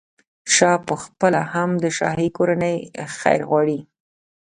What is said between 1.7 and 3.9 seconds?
د شاهي کورنۍ خیر غواړي.